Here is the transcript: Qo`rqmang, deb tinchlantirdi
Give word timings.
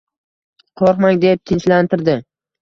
Qo`rqmang, 0.81 1.19
deb 1.25 1.43
tinchlantirdi 1.51 2.17